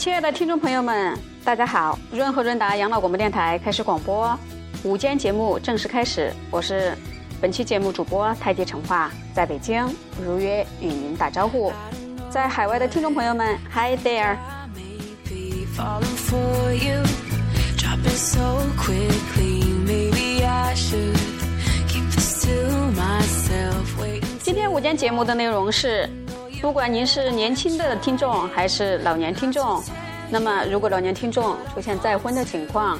[0.00, 1.14] 亲爱的听众朋友们，
[1.44, 1.98] 大家好！
[2.10, 4.34] 润和润达养老广播电台开始广播，
[4.82, 6.32] 午间节目正式开始。
[6.50, 6.96] 我是
[7.38, 9.86] 本期节目主播太极成化，在北京
[10.24, 11.70] 如约与您打招呼。
[12.30, 14.38] 在海外的听众朋友们，Hi there！
[24.42, 26.08] 今天午间节目的内容是。
[26.62, 29.82] 不管您是年轻的听众还是老年听众，
[30.30, 32.98] 那么如果老年听众出现再婚的情况，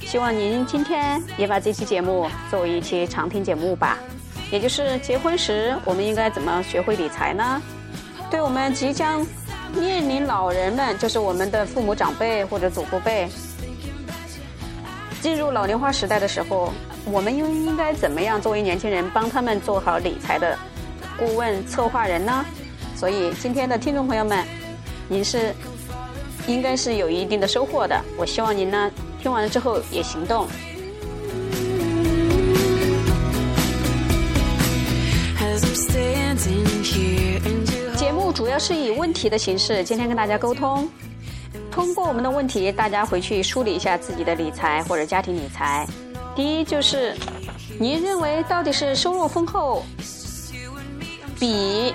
[0.00, 3.98] 希望您今天也把这期节目作为一期常听节目吧。
[4.50, 7.62] 也就是结婚时我们应该怎么学会理财呢？
[8.30, 9.24] 对我们即将
[9.74, 13.28] 面临老人们，就是我们的父母长辈或者祖父辈，
[15.20, 16.72] 进入老龄化时代的时候，
[17.04, 20.58] 我们又应该怎么样作为年轻人帮他们做好理财的
[21.18, 22.44] 顾问策划人呢？
[22.96, 24.44] 所以，今天的听众朋友们，
[25.08, 25.54] 您是
[26.48, 27.94] 应该是有一定的收获的。
[28.16, 28.90] 我希望您呢，
[29.22, 30.48] 听完了之后也行动。
[37.96, 40.88] 节目主要是以问题的形式，今天跟大家沟通。
[41.70, 45.86] 通过我们的问题，大家回去梳理一下自己的理财或者家庭理财。
[46.34, 47.14] 第一就是，
[47.78, 49.84] 您认为到底是收入丰厚
[51.38, 51.92] 比？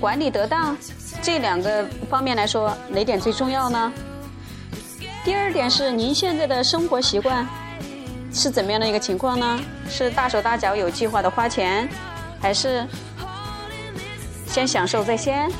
[0.00, 0.76] 管理得当，
[1.22, 3.92] 这两个方面来说，哪点最重要呢？
[5.24, 7.46] 第二点是您现在的生活习惯
[8.32, 9.58] 是怎么样的一个情况呢？
[9.88, 11.88] 是大手大脚、有计划的花钱，
[12.40, 12.86] 还是
[14.46, 15.50] 先享受在先？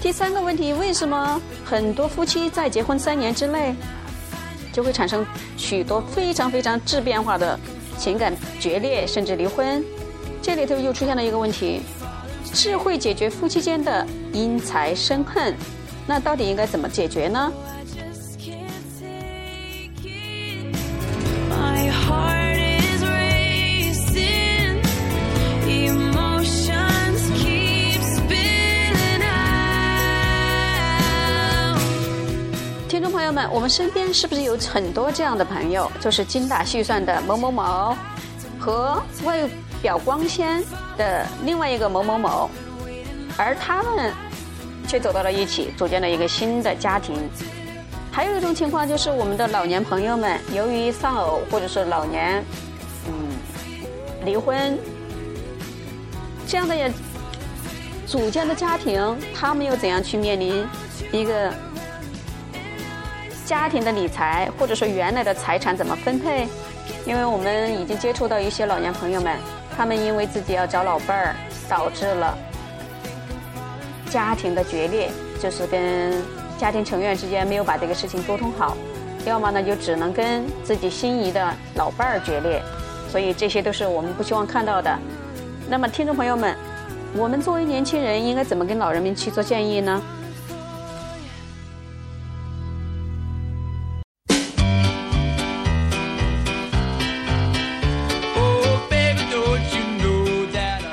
[0.00, 3.74] 第三个问题，为什么很多夫妻在结婚三年之内？
[4.78, 5.26] 就会产生
[5.56, 7.58] 许多非常非常质变化的
[7.98, 9.84] 情感决裂，甚至离婚。
[10.40, 11.80] 这里头又出现了一个问题：
[12.54, 15.52] 智慧解决夫妻间的因财生恨，
[16.06, 17.52] 那到底应该怎么解决呢？
[33.50, 37.96] 我们身边是不是有很多这样的朋友，就是精打细算的某某某，
[38.58, 39.48] 和外
[39.80, 40.62] 表光鲜
[40.96, 42.50] 的另外一个某某某，
[43.36, 44.12] 而他们
[44.86, 47.16] 却走到了一起，组建了一个新的家庭。
[48.12, 52.44] 还有一种情况就是，我们的老年朋友们由于丧偶或者是老年，
[53.06, 53.12] 嗯，
[54.24, 54.78] 离婚，
[56.46, 56.92] 这样的也
[58.06, 60.66] 组建的家庭，他们又怎样去面临
[61.12, 61.52] 一个？
[63.48, 66.46] 家庭的理财，或者说原来的财产怎么分配？
[67.06, 69.38] 因为我们已经接触到一些老年朋友们，
[69.74, 71.34] 他们因为自己要找老伴儿，
[71.66, 72.36] 导致了
[74.10, 75.08] 家庭的决裂，
[75.40, 76.12] 就是跟
[76.58, 78.76] 家庭成员之间没有把这个事情沟通好，
[79.24, 82.62] 要么呢就只能跟自己心仪的老伴儿决裂，
[83.10, 84.94] 所以这些都是我们不希望看到的。
[85.70, 86.54] 那么，听众朋友们，
[87.16, 90.02] 我们作为年轻人，应该怎么跟老人们去做建议呢？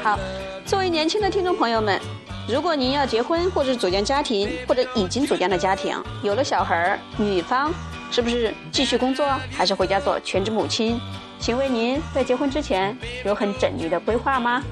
[0.06, 0.20] 好，
[0.68, 2.00] 作为年轻的听众朋友们，
[2.48, 7.74] 如果您要结婚或者组建家庭，或者已经组建了家庭，有了小孩儿，女方
[8.12, 11.02] 是不是继续工作，还是回家做全职母亲？
[11.40, 12.96] 请问您在结婚之前
[13.26, 14.64] 有很缜密的规划吗？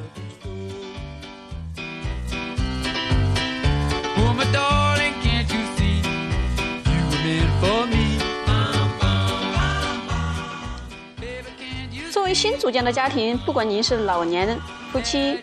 [12.24, 14.58] 作为新组建的家庭，不管您是老年
[14.94, 15.38] 夫妻。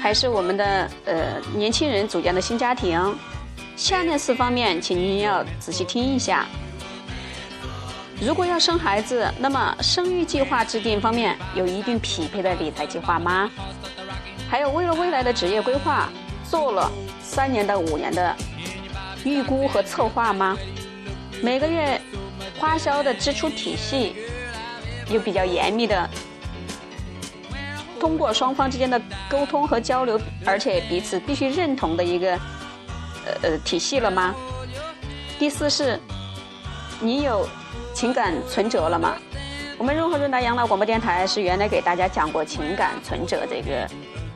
[0.00, 2.98] 还是我们的呃年轻人组建的新家庭，
[3.76, 6.46] 下面四方面，请您要仔细听一下。
[8.18, 13.50] 如果要生孩子，那么生育计划制定方面有一定匹配的理财计划吗？
[14.48, 16.08] 还有为了未来的职业规划，
[16.48, 16.90] 做了
[17.20, 18.34] 三年到五年的
[19.22, 20.56] 预估和策划吗？
[21.42, 22.00] 每个月
[22.58, 24.14] 花销的支出体系
[25.10, 26.08] 有比较严密的。
[28.02, 29.00] 通过双方之间的
[29.30, 34.34] 沟通和交流，而且彼此必须认同的一个呃呃体系了吗？
[35.38, 36.00] 第四是，
[36.98, 37.48] 你有
[37.94, 39.14] 情感存折了吗？
[39.78, 43.88] 我们润和润达养老广播电台是原来给大家讲过情感存折这个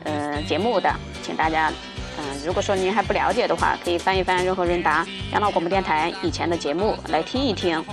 [0.05, 0.89] 呃节目的，
[1.21, 1.69] 请大家
[2.17, 7.83] 嗯，如果说您还不了解的话，可以翻一翻润和润达养老广播电台以前的节目来听一听。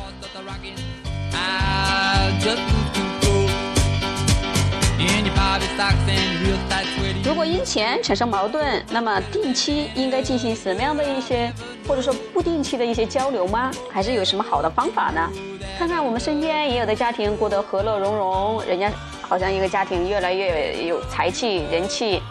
[7.24, 11.52] 如果因钱产生矛盾，那么定期应该进行什么样的一些，
[11.86, 13.70] 或者说不定期的一些交流吗？
[13.90, 15.30] 还是有什么好的方法呢？
[15.78, 18.90] 看看我们身边也有的家庭过得和乐融融，人家
[19.22, 22.22] 好像一个家庭越来越有财气、人气。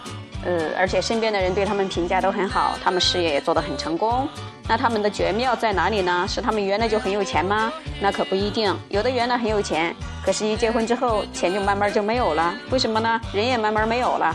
[0.46, 4.28] 呃，而且身边的人对他们评价都很好，他们事业也做得很成功。
[4.68, 6.26] 那他们的绝妙在哪里呢？
[6.28, 7.72] 是他们原来就很有钱吗？
[8.02, 8.78] 那可不一定。
[8.90, 12.56] 有的原来很有钱，可是一结婚之后，钱就慢慢就没有了。
[12.70, 13.20] 为什么呢？
[13.34, 14.34] 人也慢慢没有了。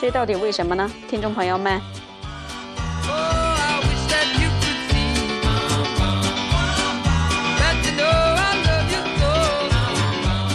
[0.00, 0.88] 这到底为什么呢？
[1.08, 1.80] 听众朋友们。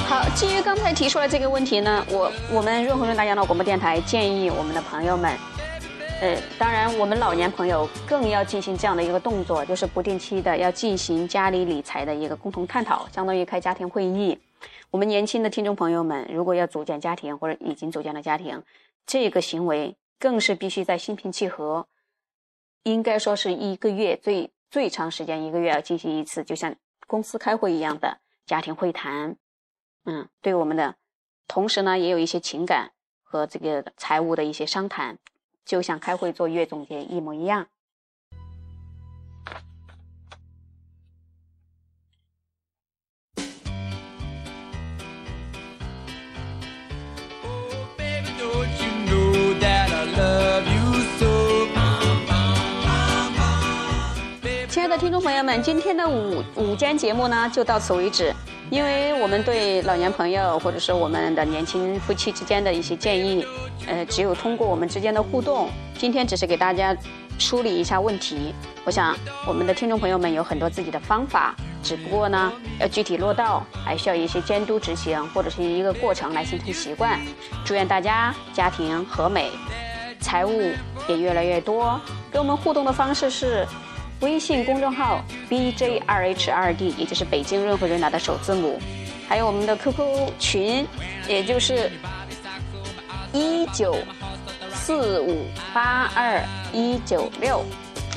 [0.08, 5.38] 好基于刚才提出来这个问题呢，我我们润和润达养老广播电台建议我们的朋友们，
[6.24, 14.40] 呃，当然我们老年朋友更要进行这样的一个动作，就是不定期的要进行家里理财的一个共同探讨，相当于开家庭会议。
[14.90, 18.64] 我们年轻的听众朋友们，如果要组建家庭或者已经组建了家庭，
[19.06, 21.86] 这个行为更是必须在心平气和，
[22.84, 26.74] 应该说是一个月最最长时间一个月要进行一次，就像
[27.06, 29.36] 公司开会一样的家庭会谈。
[30.06, 30.96] 嗯，对我们的，
[31.50, 32.92] 同时呢，也有一些情感
[33.22, 35.18] 和这个财务的一些商谈，
[35.66, 37.68] 就像开会做月总结一模一样。
[54.70, 58.34] 亲爱的听众朋友们，今天的午午间节目呢，就到此为止。
[58.70, 63.46] 因为我们对老年朋友或者是我们的年轻夫妻之间的一些建议，
[63.88, 65.70] 呃，只有通过我们之间的互动。
[65.98, 66.96] 今天只是给大家
[67.38, 68.54] 梳理一下问题。
[68.84, 69.16] 我想
[69.46, 77.20] 我们的听众朋友们有很多自己的方法，只不过呢，要具体落到，还需要一些监督执行或者是一个过程来形成习惯。
[77.64, 79.52] 祝愿大家家庭和美，
[80.20, 80.72] 财务
[81.08, 82.00] 也越来越多。
[82.32, 83.68] 跟我们互动的方式是。
[84.24, 88.80] 微信公众号 b j 2 h 2 d 也就是北京润和润达的首字母，
[89.28, 90.88] 还有我们的 QQ 群，
[91.28, 91.92] 也就是
[93.34, 93.98] 一九
[94.72, 96.42] 四五八二
[96.72, 97.62] 一九六。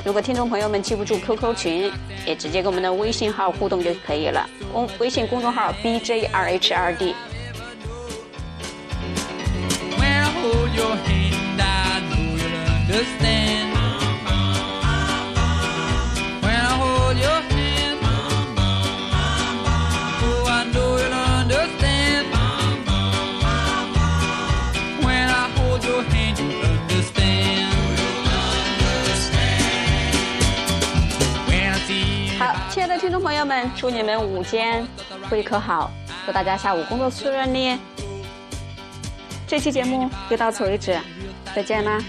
[0.05, 1.91] 如果听众朋友们记不住 QQ 群，
[2.25, 4.49] 也直接跟我们的微信号互动就可以了。
[4.71, 7.13] 公微信公众号 b j r h r d
[32.69, 32.97] 亲爱的。
[32.97, 34.85] 听众朋友们，祝你们午间
[35.29, 35.91] 会客好，
[36.25, 37.77] 祝大家下午工作顺利。
[39.47, 40.99] 这期节目就到此为止，
[41.55, 42.03] 再见啦。